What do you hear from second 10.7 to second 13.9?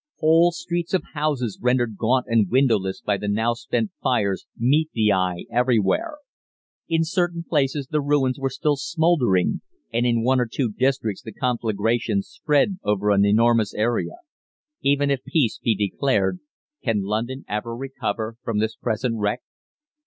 districts the conflagrations spread over an enormous